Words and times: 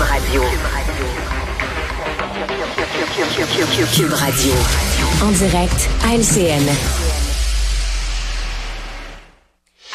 Cube 0.00 0.08
Radio. 0.08 0.42
Cube 3.94 4.12
Radio. 4.14 4.52
En 5.22 5.30
direct 5.30 5.90
à 6.06 6.14
LCN. 6.14 6.66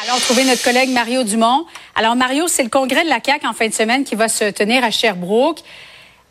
Allons 0.04 0.18
trouver 0.20 0.44
notre 0.44 0.62
collègue 0.62 0.90
Mario 0.90 1.24
Dumont. 1.24 1.66
Alors, 1.96 2.14
Mario, 2.14 2.46
c'est 2.46 2.62
le 2.62 2.68
congrès 2.68 3.02
de 3.02 3.08
la 3.08 3.18
CAQ 3.24 3.48
en 3.48 3.52
fin 3.52 3.66
de 3.66 3.74
semaine 3.74 4.04
qui 4.04 4.14
va 4.14 4.28
se 4.28 4.48
tenir 4.50 4.84
à 4.84 4.92
Sherbrooke. 4.92 5.58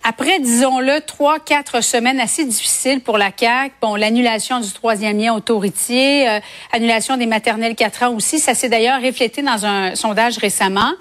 Après, 0.04 0.40
disons-le, 0.40 1.02
trois, 1.02 1.40
quatre 1.40 1.82
semaines 1.82 2.22
assez 2.22 2.46
difficiles 2.46 3.02
pour 3.02 3.18
la 3.18 3.32
CAQ, 3.38 3.74
bon, 3.82 3.96
l'annulation 3.96 4.62
du 4.62 4.72
troisième 4.72 5.20
lien 5.20 5.34
autoritier, 5.34 6.30
euh, 6.30 6.40
annulation 6.72 7.18
des 7.18 7.26
maternelles 7.26 7.76
4 7.76 8.04
ans 8.04 8.14
aussi, 8.14 8.40
ça 8.40 8.54
s'est 8.54 8.70
d'ailleurs 8.70 9.02
reflété 9.02 9.42
dans 9.42 9.66
un 9.66 9.96
sondage 9.96 10.38
récemment. 10.38 10.94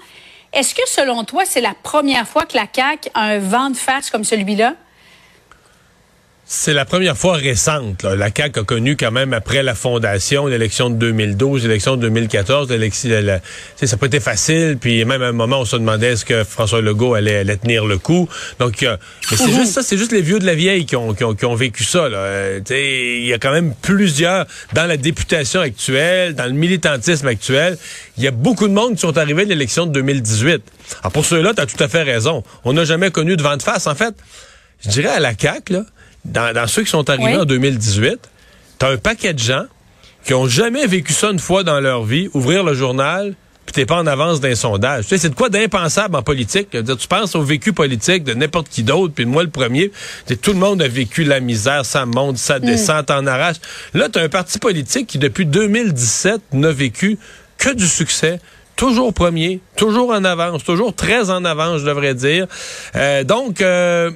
Est-ce 0.55 0.73
que, 0.73 0.87
selon 0.87 1.25
toi, 1.25 1.43
c'est 1.45 1.59
la 1.59 1.73
première 1.73 2.25
fois 2.25 2.45
que 2.45 2.55
la 2.55 2.65
CAQ 2.73 3.09
a 3.13 3.23
un 3.23 3.39
vent 3.39 3.69
de 3.69 3.75
face 3.75 4.09
comme 4.09 4.23
celui-là? 4.23 4.75
C'est 6.47 6.75
la 6.75 6.85
première 6.85 7.17
fois 7.17 7.37
récente. 7.37 8.03
La 8.03 8.29
CAQ 8.35 8.59
a 8.59 8.63
connu 8.63 8.95
quand 8.95 9.09
même 9.09 9.33
après 9.33 9.63
la 9.63 9.73
fondation, 9.73 10.45
l'élection 10.45 10.91
de 10.91 10.95
2012, 10.95 11.63
l'élection 11.63 11.95
de 11.95 12.01
2014, 12.03 12.69
l'élection, 12.69 13.09
ça 13.81 13.97
pas 13.97 14.05
été 14.05 14.19
facile. 14.19 14.77
Puis 14.79 15.03
même 15.05 15.23
à 15.23 15.29
un 15.29 15.31
moment, 15.31 15.61
on 15.61 15.65
se 15.65 15.75
demandait 15.75 16.11
est-ce 16.11 16.23
que 16.23 16.43
François 16.43 16.81
Legault 16.81 17.15
allait, 17.15 17.37
allait 17.37 17.57
tenir 17.57 17.87
le 17.87 17.97
coup. 17.97 18.29
Donc, 18.59 18.83
euh, 18.83 18.95
c'est 19.27 19.49
juste 19.49 19.73
ça, 19.73 19.81
c'est 19.81 19.97
juste 19.97 20.11
les 20.11 20.21
vieux 20.21 20.37
de 20.37 20.45
la 20.45 20.53
vieille 20.53 20.85
qui 20.85 20.95
ont, 20.95 21.55
vécu 21.55 21.83
ça. 21.83 22.03
Euh, 22.05 22.59
il 22.69 23.25
y 23.25 23.33
a 23.33 23.39
quand 23.39 23.51
même 23.51 23.73
plusieurs 23.81 24.45
dans 24.73 24.85
la 24.85 24.97
députation 24.97 25.61
actuelle, 25.61 26.35
dans 26.35 26.45
le 26.45 26.51
militantisme 26.51 27.27
actuel. 27.27 27.75
Il 28.19 28.23
y 28.23 28.27
a 28.27 28.31
beaucoup 28.31 28.67
de 28.67 28.73
monde 28.73 28.93
qui 28.93 29.01
sont 29.01 29.17
arrivés 29.17 29.41
à 29.41 29.45
l'élection 29.45 29.87
de 29.87 29.93
2018. 29.93 30.61
Alors 31.01 31.11
pour 31.11 31.25
ceux-là, 31.25 31.53
tu 31.57 31.65
tout 31.65 31.83
à 31.83 31.87
fait 31.87 32.03
raison. 32.03 32.43
On 32.65 32.73
n'a 32.73 32.85
jamais 32.85 33.09
connu 33.09 33.35
de 33.35 33.41
vent 33.41 33.57
de 33.57 33.63
face. 33.63 33.87
En 33.87 33.95
fait, 33.95 34.13
je 34.83 34.89
dirais 34.89 35.09
à 35.09 35.19
la 35.19 35.33
CAQ, 35.35 35.73
là, 35.73 35.85
dans, 36.25 36.67
ceux 36.67 36.83
qui 36.83 36.89
sont 36.89 37.09
arrivés 37.09 37.37
en 37.37 37.45
2018, 37.45 38.17
t'as 38.77 38.91
un 38.91 38.97
paquet 38.97 39.33
de 39.33 39.39
gens 39.39 39.65
qui 40.25 40.33
ont 40.33 40.47
jamais 40.47 40.87
vécu 40.87 41.13
ça 41.13 41.29
une 41.29 41.39
fois 41.39 41.63
dans 41.63 41.79
leur 41.79 42.03
vie, 42.03 42.29
ouvrir 42.33 42.63
le 42.63 42.73
journal, 42.73 43.35
puis 43.65 43.73
t'es 43.73 43.85
pas 43.85 43.97
en 43.97 44.07
avance 44.07 44.41
d'un 44.41 44.55
sondage. 44.55 45.03
Tu 45.03 45.09
sais, 45.09 45.17
c'est 45.17 45.29
de 45.29 45.35
quoi 45.35 45.49
d'impensable 45.49 46.15
en 46.15 46.23
politique. 46.23 46.69
tu 46.71 47.07
penses 47.07 47.35
au 47.35 47.41
vécu 47.41 47.73
politique 47.73 48.23
de 48.23 48.33
n'importe 48.33 48.69
qui 48.69 48.83
d'autre, 48.83 49.13
puis 49.13 49.25
moi 49.25 49.43
le 49.43 49.49
premier. 49.49 49.91
Tout 50.41 50.53
le 50.53 50.59
monde 50.59 50.81
a 50.81 50.87
vécu 50.87 51.23
la 51.23 51.39
misère, 51.39 51.85
ça 51.85 52.05
monte, 52.05 52.37
ça 52.37 52.59
mm. 52.59 52.65
descend, 52.65 53.05
t'en 53.05 53.25
arrache. 53.25 53.57
Là, 53.93 54.09
t'as 54.09 54.23
un 54.23 54.29
parti 54.29 54.59
politique 54.59 55.07
qui, 55.07 55.17
depuis 55.17 55.45
2017, 55.45 56.41
n'a 56.53 56.71
vécu 56.71 57.17
que 57.57 57.73
du 57.73 57.87
succès, 57.87 58.39
toujours 58.75 59.13
premier, 59.13 59.59
toujours 59.75 60.11
en 60.11 60.23
avance, 60.23 60.63
toujours 60.63 60.93
très 60.93 61.29
en 61.29 61.45
avance, 61.45 61.81
je 61.81 61.85
devrais 61.85 62.13
dire. 62.13 62.47
Euh, 62.95 63.23
donc, 63.23 63.61
euh, 63.61 64.11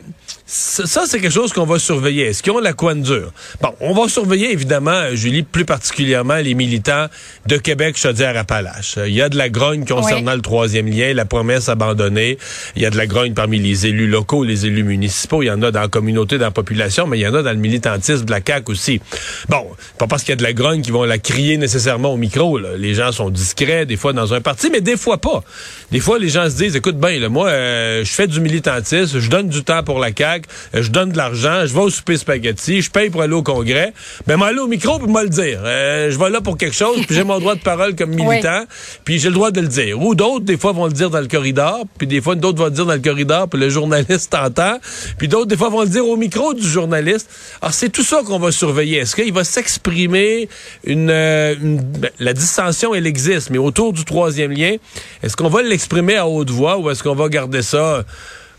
ça, 0.46 1.04
c'est 1.06 1.20
quelque 1.20 1.34
chose 1.34 1.54
qu'on 1.54 1.66
va 1.66 1.78
surveiller. 1.78 2.24
Est-ce 2.24 2.42
qu'ils 2.42 2.52
ont 2.52 2.60
la 2.60 2.74
coin 2.74 2.96
dure? 2.96 3.32
Bon, 3.62 3.70
on 3.82 3.94
va 3.94 4.10
surveiller, 4.10 4.52
évidemment, 4.52 5.14
Julie, 5.14 5.44
plus 5.44 5.64
particulièrement 5.64 6.38
les 6.38 6.56
militants 6.56 7.06
de 7.46 7.58
Québec, 7.58 7.98
Chaudière-Appalaches. 7.98 8.98
Il 9.06 9.14
y 9.14 9.22
a 9.22 9.30
de 9.30 9.38
la 9.38 9.50
grogne 9.50 9.86
concernant 9.86 10.34
le 10.34 10.42
troisième 10.42 10.88
lien, 10.88 11.14
la 11.14 11.26
promesse 11.26 11.70
abandonnée. 11.70 12.40
Il 12.76 12.82
y 12.82 12.86
a 12.88 12.90
de 12.90 12.98
la 12.98 13.06
grogne 13.06 13.34
parmi 13.34 13.60
les 13.60 13.86
élus 13.86 14.08
locaux, 14.08 14.44
les 14.44 14.66
élus 14.66 14.84
municipaux. 14.84 15.44
Il 15.44 15.48
y 15.48 15.52
en 15.52 15.62
a 15.62 15.70
dans 15.70 15.82
la 15.82 15.88
communauté, 15.88 16.40
dans 16.40 16.46
la 16.46 16.52
population, 16.52 17.06
mais 17.06 17.20
il 17.20 17.22
y 17.22 17.28
en 17.28 17.34
a 17.36 17.44
dans 17.44 17.52
le 17.52 17.58
militantisme 17.58 18.26
de 18.26 18.32
la 18.32 18.40
CAQ 18.46 18.72
aussi. 18.72 19.02
Bon, 19.50 19.68
pas 20.00 20.08
parce 20.08 20.24
qu'il 20.24 20.32
y 20.32 20.34
a 20.34 20.38
de 20.38 20.44
la 20.44 20.54
grogne 20.54 20.82
qu'ils 20.82 20.94
vont 20.94 21.04
la 21.04 21.20
crier 21.20 21.58
nécessairement 21.58 22.14
au 22.14 22.18
micro. 22.18 22.58
Là. 22.58 22.70
Les 22.76 22.96
gens 22.96 23.12
sont 23.12 23.30
discrets, 23.30 23.86
des 23.86 23.98
fois, 23.98 24.14
dans 24.14 24.34
un 24.34 24.42
parti, 24.50 24.72
mais 24.72 24.82
des 24.82 24.98
fois 24.98 25.20
pas. 25.20 25.44
Des 25.92 26.00
fois, 26.00 26.18
les 26.18 26.30
gens 26.30 26.50
se 26.50 26.56
disent, 26.56 26.76
écoute, 26.76 26.98
ben, 26.98 27.20
là, 27.22 27.30
moi, 27.30 27.50
euh, 27.50 28.04
je 28.04 28.12
fais 28.12 28.26
du 28.26 28.40
militantisme, 28.40 29.20
je 29.20 29.30
donne 29.30 29.48
du 29.48 29.64
temps 29.64 29.84
pour 29.84 30.00
la 30.00 30.10
CAQ, 30.16 30.50
euh, 30.74 30.82
je 30.82 30.90
donne 30.90 31.12
de 31.12 31.18
l'argent, 31.18 31.68
je 31.68 31.74
vais 31.74 31.82
au 31.82 31.92
souper 31.92 32.18
spaghetti, 32.18 32.82
je 32.82 32.90
paye 32.90 33.12
pour 33.12 33.22
aller 33.22 33.34
au 33.34 33.44
congrès. 33.44 33.94
Ben, 34.26 34.38
moi, 34.38 34.48
aller 34.48 34.58
au 34.58 34.68
micro 34.68 34.98
pour 34.98 35.08
moi 35.08 35.22
le 35.22 35.30
dire. 35.30 35.62
Euh, 35.64 36.10
je 36.10 36.18
vais 36.18 36.32
là 36.32 36.42
pour 36.42 36.58
quelque 36.58 36.76
chose, 36.76 36.98
puis 37.06 37.16
j'ai 37.16 37.24
mon 37.24 37.40
droit 37.40 37.54
de 37.54 37.60
parole 37.62 37.96
comme 37.96 38.10
militant, 38.16 38.66
puis 39.04 39.20
j'ai 39.20 39.28
le 39.28 39.36
droit 39.36 39.52
de 39.52 39.62
le 39.62 39.68
dire. 39.68 40.02
Ou 40.02 40.16
d'autres, 40.16 40.46
des 40.46 40.58
fois, 40.58 40.72
vont 40.72 40.88
le 40.88 40.94
dire 40.94 41.12
dans 41.12 41.22
le 41.22 41.28
corridor, 41.28 41.84
puis 42.00 42.08
des 42.08 42.22
fois, 42.22 42.34
d'autres 42.34 42.58
vont 42.58 42.66
le 42.66 42.72
dire 42.72 42.88
dans 42.88 42.94
le 42.94 43.00
corridor, 43.00 43.48
puis 43.48 43.60
le 43.60 43.70
journaliste 43.70 44.34
entend, 44.40 44.80
puis 45.20 45.28
d'autres, 45.28 45.46
des 45.46 45.58
fois, 45.58 45.70
vont 45.70 45.82
le 45.84 45.90
dire 45.90 46.08
au 46.08 46.18
micro 46.18 46.56
du 46.56 46.68
journaliste. 46.68 47.30
Alors, 47.62 47.76
c'est 47.76 47.90
tout 47.90 48.04
ça 48.04 48.22
qu'on 48.26 48.40
va 48.40 48.52
surveiller. 48.52 48.98
Est-ce 48.98 49.16
qu'il 49.16 49.32
va 49.32 49.44
s'exprimer 49.44 50.50
une, 50.86 51.08
ben, 51.08 52.10
la 52.20 52.34
dissension, 52.34 52.96
elle 52.96 53.06
existe, 53.06 53.52
mais 53.52 53.60
autour 53.60 53.94
du 53.94 54.06
troisième 54.06 54.39
lien, 54.48 54.76
est-ce 55.24 55.36
qu'on 55.36 55.50
va 55.50 55.62
l'exprimer 55.62 56.18
à 56.18 56.28
haute 56.28 56.50
voix 56.50 56.78
ou 56.78 56.90
est-ce 56.90 57.04
qu'on 57.04 57.16
va 57.16 57.30
garder 57.30 57.62
ça, 57.62 58.04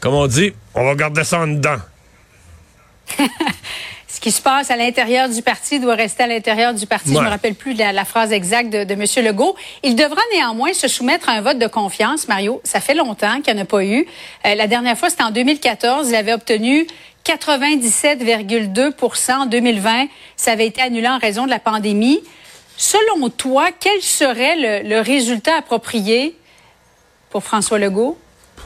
comme 0.00 0.14
on 0.14 0.26
dit, 0.26 0.52
on 0.74 0.84
va 0.84 0.94
garder 0.94 1.24
ça 1.24 1.40
en 1.40 1.46
dedans? 1.46 1.78
ce 4.08 4.20
qui 4.20 4.32
se 4.32 4.42
passe 4.42 4.70
à 4.70 4.76
l'intérieur 4.76 5.28
du 5.28 5.42
parti 5.42 5.80
doit 5.80 5.94
rester 5.94 6.24
à 6.24 6.26
l'intérieur 6.26 6.74
du 6.74 6.86
parti. 6.86 7.10
Je 7.10 7.14
Je 7.14 7.20
me 7.20 7.28
rappelle 7.28 7.54
plus 7.54 7.74
de 7.74 7.80
la, 7.80 8.04
phrase 8.04 8.32
exacte 8.32 8.70
de, 8.70 8.84
de, 8.84 8.92
M. 8.92 9.04
Legault. 9.24 9.56
Il 9.82 9.96
devra 9.96 10.20
néanmoins 10.34 10.74
se 10.74 10.88
soumettre 10.88 11.28
à 11.28 11.32
un 11.32 11.40
vote 11.40 11.58
de 11.58 11.66
confiance, 11.66 12.28
Mario. 12.28 12.60
Ça 12.64 12.80
fait 12.80 12.94
longtemps 12.94 13.40
qu'il 13.40 13.54
n'y 13.54 13.60
en 13.60 13.62
a 13.62 13.66
pas 13.66 13.84
eu. 13.84 14.06
Euh, 14.46 14.54
la 14.54 14.66
dernière 14.66 14.98
fois, 14.98 15.10
c'était 15.10 15.22
en 15.22 15.30
2014. 15.30 16.10
Il 16.10 16.14
avait 16.14 16.34
obtenu 16.34 16.86
97,2 17.24 19.32
En 19.32 19.46
2020, 19.46 20.06
ça 20.36 20.52
avait 20.52 20.66
été 20.66 20.82
annulé 20.82 21.08
en 21.08 21.18
raison 21.18 21.44
de 21.44 21.50
la 21.50 21.58
pandémie. 21.58 22.20
Selon 22.82 23.28
toi, 23.28 23.72
quel 23.78 24.00
serait 24.00 24.82
le 24.82 25.00
résultat 25.00 25.56
approprié 25.56 26.34
pour 27.28 27.44
François 27.44 27.78
Legault? 27.78 28.16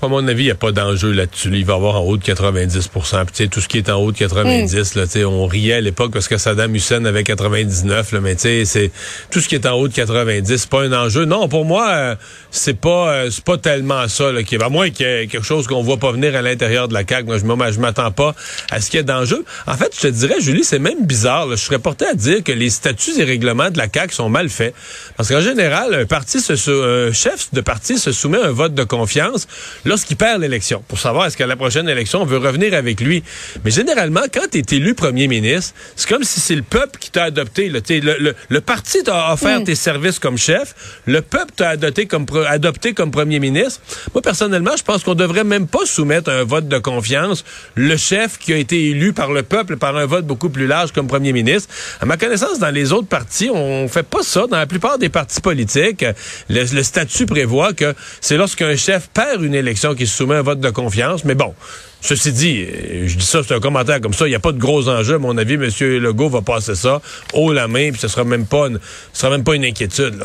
À 0.04 0.08
mon 0.08 0.28
avis, 0.28 0.42
il 0.42 0.46
n'y 0.46 0.52
a 0.52 0.54
pas 0.54 0.70
d'enjeu 0.70 1.12
là-dessus. 1.12 1.48
Il 1.54 1.64
va 1.64 1.74
avoir 1.74 1.96
en 1.96 2.04
haut 2.04 2.18
de 2.18 2.22
90% 2.22 3.24
Puis, 3.24 3.48
tout 3.48 3.62
ce 3.62 3.68
qui 3.68 3.78
est 3.78 3.88
en 3.88 3.96
haut 3.96 4.12
de 4.12 4.18
90, 4.18 4.96
là, 4.96 5.04
on 5.26 5.46
riait 5.46 5.74
à 5.74 5.80
l'époque 5.80 6.12
parce 6.12 6.28
que 6.28 6.36
Saddam 6.36 6.74
Hussein 6.74 7.06
avait 7.06 7.24
99, 7.24 8.12
là, 8.12 8.20
mais 8.20 8.36
c'est 8.36 8.90
tout 9.30 9.40
ce 9.40 9.48
qui 9.48 9.54
est 9.54 9.64
en 9.64 9.72
haut 9.72 9.88
de 9.88 9.94
90, 9.94 10.56
c'est 10.56 10.68
pas 10.68 10.82
un 10.82 10.92
enjeu. 10.92 11.24
Non, 11.24 11.48
pour 11.48 11.64
moi, 11.64 11.88
euh, 11.88 12.14
c'est 12.50 12.78
pas 12.78 13.14
euh, 13.14 13.30
c'est 13.30 13.44
pas 13.44 13.56
tellement 13.56 14.06
ça 14.08 14.30
là, 14.30 14.42
qui 14.42 14.56
à 14.56 14.68
moins 14.68 14.90
qu'il 14.90 15.06
y 15.06 15.08
ait 15.08 15.26
quelque 15.26 15.44
chose 15.44 15.66
qu'on 15.66 15.82
voit 15.82 15.96
pas 15.96 16.12
venir 16.12 16.36
à 16.36 16.42
l'intérieur 16.42 16.88
de 16.88 16.94
la 16.94 17.02
CAQ. 17.08 17.26
Moi, 17.44 17.70
je 17.70 17.80
m'attends 17.80 18.10
pas 18.10 18.34
à 18.70 18.82
ce 18.82 18.90
qu'il 18.90 18.98
y 18.98 19.00
ait 19.00 19.04
d'enjeu. 19.04 19.42
En 19.66 19.76
fait, 19.76 19.90
je 19.96 20.02
te 20.02 20.06
dirais, 20.08 20.36
Julie, 20.40 20.64
c'est 20.64 20.78
même 20.78 21.06
bizarre. 21.06 21.50
Je 21.50 21.56
serais 21.56 21.78
porté 21.78 22.04
à 22.06 22.14
dire 22.14 22.42
que 22.44 22.52
les 22.52 22.68
statuts 22.68 23.18
et 23.18 23.24
règlements 23.24 23.70
de 23.70 23.78
la 23.78 23.86
CAQ 23.92 24.14
sont 24.14 24.28
mal 24.28 24.50
faits. 24.50 24.74
Parce 25.16 25.30
qu'en 25.30 25.40
général, 25.40 25.94
un 25.94 26.04
parti 26.04 26.40
se, 26.40 27.08
un 27.08 27.12
chef 27.12 27.48
de 27.54 27.62
parti 27.62 27.98
se 27.98 28.12
soumet 28.12 28.38
à 28.38 28.48
un 28.48 28.52
vote 28.52 28.74
de 28.74 28.84
confiance 28.84 29.48
lorsqu'il 29.94 30.16
perd 30.16 30.40
l'élection, 30.40 30.82
pour 30.88 30.98
savoir 30.98 31.26
est-ce 31.26 31.36
qu'à 31.36 31.46
la 31.46 31.54
prochaine 31.54 31.88
élection, 31.88 32.22
on 32.22 32.24
veut 32.24 32.38
revenir 32.38 32.74
avec 32.74 33.00
lui. 33.00 33.22
Mais 33.64 33.70
généralement, 33.70 34.22
quand 34.32 34.50
tu 34.50 34.58
es 34.58 34.76
élu 34.76 34.94
premier 34.94 35.28
ministre, 35.28 35.72
c'est 35.94 36.08
comme 36.08 36.24
si 36.24 36.40
c'est 36.40 36.56
le 36.56 36.62
peuple 36.62 36.98
qui 36.98 37.12
t'a 37.12 37.22
adopté. 37.22 37.68
Le, 37.68 37.80
le, 37.88 38.34
le, 38.48 38.60
parti 38.60 39.04
t'a 39.04 39.32
offert 39.32 39.62
tes 39.62 39.76
services 39.76 40.18
comme 40.18 40.36
chef, 40.36 40.74
le 41.06 41.22
peuple 41.22 41.52
t'a 41.54 41.68
adopté 41.68 42.06
comme, 42.06 42.26
adopté 42.48 42.92
comme 42.92 43.12
premier 43.12 43.38
ministre. 43.38 43.80
Moi, 44.14 44.20
personnellement, 44.20 44.76
je 44.76 44.82
pense 44.82 45.04
qu'on 45.04 45.14
devrait 45.14 45.44
même 45.44 45.68
pas 45.68 45.86
soumettre 45.86 46.28
un 46.28 46.42
vote 46.42 46.66
de 46.66 46.78
confiance 46.78 47.44
le 47.76 47.96
chef 47.96 48.38
qui 48.38 48.52
a 48.52 48.56
été 48.56 48.88
élu 48.88 49.12
par 49.12 49.30
le 49.30 49.44
peuple 49.44 49.76
par 49.76 49.96
un 49.96 50.06
vote 50.06 50.26
beaucoup 50.26 50.50
plus 50.50 50.66
large 50.66 50.90
comme 50.90 51.06
premier 51.06 51.32
ministre. 51.32 51.72
À 52.00 52.06
ma 52.06 52.16
connaissance, 52.16 52.58
dans 52.58 52.74
les 52.74 52.90
autres 52.92 53.06
partis, 53.06 53.48
on 53.48 53.86
fait 53.86 54.02
pas 54.02 54.24
ça. 54.24 54.48
Dans 54.48 54.58
la 54.58 54.66
plupart 54.66 54.98
des 54.98 55.08
partis 55.08 55.40
politiques, 55.40 56.04
le, 56.50 56.64
le 56.74 56.82
statut 56.82 57.26
prévoit 57.26 57.74
que 57.74 57.94
c'est 58.20 58.36
lorsqu'un 58.36 58.74
chef 58.74 59.08
perd 59.14 59.40
une 59.40 59.54
élection 59.54 59.83
qui 59.92 60.06
se 60.06 60.16
soumet 60.16 60.36
à 60.36 60.38
un 60.38 60.42
vote 60.42 60.60
de 60.60 60.70
confiance. 60.70 61.24
Mais 61.24 61.34
bon, 61.34 61.54
ceci 62.00 62.32
dit, 62.32 62.62
euh, 62.62 63.06
je 63.06 63.16
dis 63.16 63.26
ça, 63.26 63.42
c'est 63.46 63.54
un 63.54 63.60
commentaire 63.60 64.00
comme 64.00 64.14
ça. 64.14 64.26
Il 64.26 64.30
n'y 64.30 64.36
a 64.36 64.40
pas 64.40 64.52
de 64.52 64.58
gros 64.58 64.88
enjeux. 64.88 65.16
À 65.16 65.18
mon 65.18 65.36
avis, 65.36 65.54
M. 65.54 65.68
Legault 65.98 66.30
va 66.30 66.40
passer 66.40 66.74
ça 66.74 67.02
haut 67.34 67.52
la 67.52 67.68
main, 67.68 67.90
puis 67.90 68.00
ce 68.00 68.08
sera 68.08 68.24
sera 68.24 69.30
même 69.30 69.44
pas 69.44 69.54
une 69.54 69.64
inquiétude. 69.64 70.24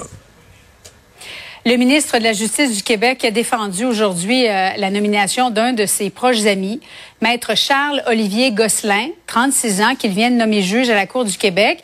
Le 1.65 1.75
ministre 1.75 2.17
de 2.19 2.23
la 2.23 2.31
Justice 2.31 2.77
du 2.77 2.83
Québec 2.83 3.25
a 3.25 3.31
défendu 3.31 3.83
aujourd'hui 3.83 4.47
euh, 4.47 4.69
la 4.77 4.89
nomination 4.89 5.49
d'un 5.49 5.73
de 5.73 5.85
ses 5.85 6.09
proches 6.09 6.45
amis, 6.45 6.79
maître 7.21 7.55
Charles-Olivier 7.55 8.53
Gosselin, 8.53 9.09
36 9.27 9.81
ans, 9.81 9.95
qu'il 9.95 10.11
vient 10.11 10.31
de 10.31 10.37
nommer 10.37 10.61
juge 10.61 10.89
à 10.89 10.95
la 10.95 11.05
Cour 11.05 11.25
du 11.25 11.37
Québec. 11.37 11.83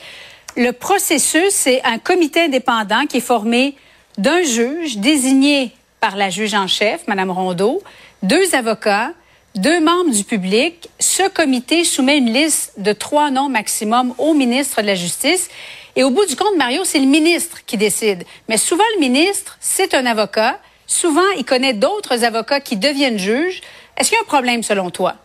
Le 0.55 0.71
processus, 0.71 1.51
c'est 1.51 1.81
un 1.83 1.99
comité 1.99 2.43
indépendant 2.43 3.05
qui 3.05 3.17
est 3.17 3.21
formé 3.21 3.75
d'un 4.17 4.43
juge 4.43 4.97
désigné 4.97 5.71
par 6.05 6.17
la 6.17 6.29
juge 6.29 6.53
en 6.53 6.67
chef, 6.67 7.07
Mme 7.07 7.31
Rondeau, 7.31 7.81
deux 8.21 8.53
avocats, 8.53 9.09
deux 9.55 9.83
membres 9.83 10.11
du 10.11 10.23
public. 10.23 10.87
Ce 10.99 11.27
comité 11.27 11.83
soumet 11.83 12.19
une 12.19 12.31
liste 12.31 12.73
de 12.77 12.93
trois 12.93 13.31
noms 13.31 13.49
maximum 13.49 14.13
au 14.19 14.35
ministre 14.35 14.83
de 14.83 14.85
la 14.85 14.93
Justice. 14.93 15.49
Et 15.95 16.03
au 16.03 16.11
bout 16.11 16.27
du 16.27 16.35
compte, 16.35 16.55
Mario, 16.59 16.83
c'est 16.83 16.99
le 16.99 17.07
ministre 17.07 17.57
qui 17.65 17.75
décide. 17.75 18.23
Mais 18.47 18.57
souvent, 18.57 18.83
le 18.93 18.99
ministre, 18.99 19.57
c'est 19.59 19.95
un 19.95 20.05
avocat. 20.05 20.59
Souvent, 20.85 21.27
il 21.39 21.43
connaît 21.43 21.73
d'autres 21.73 22.23
avocats 22.23 22.59
qui 22.59 22.77
deviennent 22.77 23.17
juges. 23.17 23.61
Est-ce 23.97 24.09
qu'il 24.09 24.17
y 24.17 24.19
a 24.19 24.21
un 24.21 24.27
problème 24.27 24.61
selon 24.61 24.91
toi? 24.91 25.15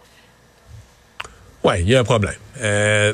Oui, 1.63 1.75
il 1.81 1.91
y 1.91 1.95
a 1.95 2.01
un 2.01 2.05
problème. 2.05 2.39
Euh, 2.63 3.13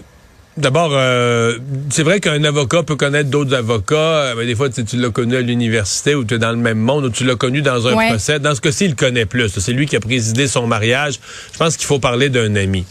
D'abord, 0.56 0.90
euh, 0.92 1.58
c'est 1.90 2.02
vrai 2.02 2.18
qu'un 2.18 2.42
avocat 2.44 2.82
peut 2.82 2.96
connaître 2.96 3.28
d'autres 3.28 3.54
avocats, 3.54 4.32
mais 4.38 4.46
des 4.46 4.54
fois, 4.54 4.70
tu, 4.70 4.84
tu 4.86 4.96
l'as 4.96 5.10
connu 5.10 5.36
à 5.36 5.42
l'université 5.42 6.14
ou 6.14 6.24
tu 6.24 6.34
es 6.34 6.38
dans 6.38 6.50
le 6.50 6.56
même 6.56 6.78
monde 6.78 7.04
ou 7.04 7.10
tu 7.10 7.24
l'as 7.24 7.36
connu 7.36 7.60
dans 7.60 7.86
un 7.86 7.92
procès. 7.92 8.38
Dans 8.38 8.54
ce 8.54 8.62
cas-ci, 8.62 8.86
il 8.86 8.94
connaît 8.94 9.26
plus. 9.26 9.50
C'est 9.58 9.72
lui 9.72 9.86
qui 9.86 9.96
a 9.96 10.00
présidé 10.00 10.48
son 10.48 10.66
mariage. 10.66 11.20
Je 11.52 11.58
pense 11.58 11.76
qu'il 11.76 11.86
faut 11.86 11.98
parler 11.98 12.30
d'un 12.30 12.56
ami. 12.56 12.86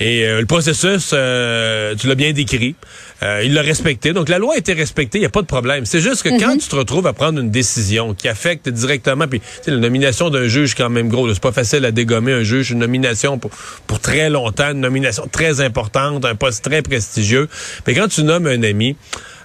Et 0.00 0.24
euh, 0.24 0.40
le 0.40 0.46
processus, 0.46 1.10
euh, 1.12 1.94
tu 1.94 2.06
l'as 2.06 2.14
bien 2.14 2.32
décrit. 2.32 2.74
Euh, 3.22 3.42
il 3.44 3.52
l'a 3.52 3.60
respecté. 3.60 4.14
Donc 4.14 4.30
la 4.30 4.38
loi 4.38 4.54
a 4.54 4.56
été 4.56 4.72
respectée, 4.72 5.18
il 5.18 5.20
n'y 5.20 5.26
a 5.26 5.30
pas 5.30 5.42
de 5.42 5.46
problème. 5.46 5.84
C'est 5.84 6.00
juste 6.00 6.22
que 6.22 6.30
quand 6.40 6.54
mhm. 6.54 6.58
tu 6.58 6.68
te 6.68 6.76
retrouves 6.76 7.06
à 7.06 7.12
prendre 7.12 7.38
une 7.38 7.50
décision 7.50 8.14
qui 8.14 8.26
affecte 8.26 8.70
directement, 8.70 9.28
puis 9.28 9.42
la 9.66 9.76
nomination 9.76 10.30
d'un 10.30 10.48
juge 10.48 10.74
quand 10.74 10.88
même 10.88 11.08
gros, 11.08 11.32
c'est 11.32 11.42
pas 11.42 11.52
facile 11.52 11.84
à 11.84 11.90
dégommer 11.90 12.32
un 12.32 12.42
juge, 12.42 12.70
une 12.70 12.78
nomination 12.78 13.38
pour, 13.38 13.50
pour 13.86 14.00
très 14.00 14.30
longtemps, 14.30 14.70
une 14.70 14.80
nomination 14.80 15.28
très 15.30 15.60
importante, 15.60 16.24
un 16.24 16.34
poste 16.34 16.64
très 16.64 16.80
prestigieux. 16.80 17.48
Mais 17.86 17.94
quand 17.94 18.08
tu 18.08 18.24
nommes 18.24 18.46
un 18.46 18.62
ami, 18.62 18.96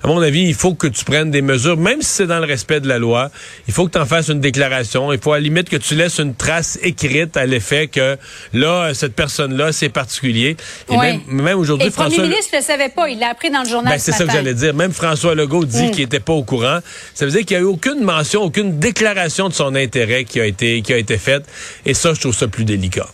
à 0.05 0.07
mon 0.07 0.21
avis, 0.21 0.43
il 0.43 0.53
faut 0.53 0.75
que 0.75 0.85
tu 0.85 1.03
prennes 1.03 1.31
des 1.31 1.41
mesures, 1.41 1.77
même 1.77 2.03
si 2.03 2.09
c'est 2.09 2.27
dans 2.27 2.37
le 2.37 2.45
respect 2.45 2.79
de 2.79 2.87
la 2.87 2.99
loi. 2.99 3.31
Il 3.67 3.73
faut 3.73 3.87
que 3.87 3.91
tu 3.91 3.97
en 3.97 4.05
fasses 4.05 4.27
une 4.27 4.39
déclaration. 4.39 5.11
Il 5.11 5.19
faut 5.19 5.33
à 5.33 5.37
la 5.37 5.41
limite 5.41 5.67
que 5.67 5.77
tu 5.77 5.95
laisses 5.95 6.19
une 6.19 6.35
trace 6.35 6.77
écrite 6.83 7.35
à 7.35 7.47
l'effet 7.47 7.87
que 7.87 8.15
là, 8.53 8.93
cette 8.93 9.15
personne-là, 9.15 9.71
c'est 9.71 9.89
particulier. 9.89 10.57
Et 10.91 10.97
même, 10.97 11.21
même 11.25 11.57
aujourd'hui, 11.57 11.89
François... 11.89 12.09
Le 12.09 12.15
premier 12.17 12.29
ministre 12.29 12.51
ne 12.53 12.59
le 12.59 12.63
savait 12.63 12.89
pas. 12.89 13.09
Il 13.09 13.17
l'a 13.17 13.29
appris 13.29 13.49
dans 13.49 13.63
le 13.63 13.67
journal 13.67 13.93
ben, 13.93 13.99
C'est 13.99 14.11
ça 14.11 14.25
que 14.25 14.31
j'allais 14.31 14.53
dire. 14.53 14.75
Même 14.75 14.91
François 14.91 15.33
Legault 15.33 15.65
dit 15.65 15.87
mm. 15.87 15.91
qu'il 15.91 16.03
n'était 16.03 16.19
pas 16.19 16.33
au 16.33 16.43
courant. 16.43 16.81
Ça 17.15 17.25
veut 17.25 17.31
dire 17.31 17.43
qu'il 17.43 17.57
n'y 17.57 17.63
a 17.63 17.65
eu 17.65 17.69
aucune 17.71 18.03
mention, 18.03 18.43
aucune 18.43 18.77
déclaration 18.77 19.49
de 19.49 19.55
son 19.55 19.73
intérêt 19.73 20.23
qui 20.23 20.39
a 20.39 20.45
été, 20.45 20.83
qui 20.83 20.93
a 20.93 20.97
été 20.97 21.17
faite. 21.17 21.45
Et 21.83 21.95
ça, 21.95 22.13
je 22.13 22.21
trouve 22.21 22.35
ça 22.35 22.47
plus 22.47 22.63
délicat. 22.63 23.07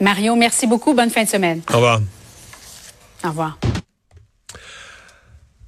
Mario, 0.00 0.36
merci 0.36 0.68
beaucoup. 0.68 0.94
Bonne 0.94 1.10
fin 1.10 1.24
de 1.24 1.28
semaine. 1.28 1.60
Au 1.72 1.74
revoir. 1.74 2.00
Au 3.24 3.28
revoir. 3.30 3.58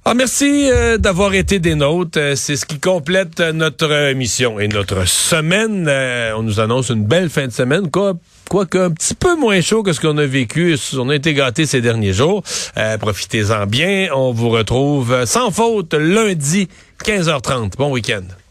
Ah, 0.05 0.13
merci 0.15 0.69
euh, 0.69 0.97
d'avoir 0.97 1.33
été 1.33 1.59
des 1.59 1.75
nôtres. 1.75 2.19
Euh, 2.19 2.35
c'est 2.35 2.57
ce 2.57 2.65
qui 2.65 2.77
complète 2.77 3.39
notre 3.39 3.89
émission 4.09 4.59
et 4.59 4.67
notre 4.67 5.07
semaine. 5.07 5.85
Euh, 5.87 6.33
on 6.35 6.43
nous 6.43 6.59
annonce 6.59 6.89
une 6.89 7.05
belle 7.05 7.29
fin 7.29 7.47
de 7.47 7.53
semaine, 7.53 7.89
quoi. 7.89 8.15
Quoique 8.49 8.77
un 8.77 8.91
petit 8.91 9.13
peu 9.13 9.37
moins 9.37 9.61
chaud 9.61 9.81
que 9.81 9.93
ce 9.93 10.01
qu'on 10.01 10.17
a 10.17 10.25
vécu. 10.25 10.77
On 10.97 11.07
a 11.07 11.15
été 11.15 11.33
gâtés 11.33 11.65
ces 11.65 11.79
derniers 11.79 12.11
jours. 12.11 12.43
Profitez-en 12.99 13.65
bien. 13.65 14.09
On 14.13 14.33
vous 14.33 14.49
retrouve 14.49 15.23
sans 15.23 15.51
faute 15.51 15.93
lundi, 15.93 16.67
15h30. 17.05 17.77
Bon 17.77 17.89
week-end. 17.89 18.42